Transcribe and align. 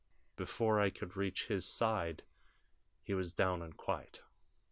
Before 0.35 0.79
I 0.79 0.89
could 0.89 1.15
reach 1.15 1.45
his 1.45 1.63
side 1.63 2.23
he 3.03 3.13
was 3.13 3.33
down 3.33 3.61
and 3.61 3.77
quiet. 3.77 4.21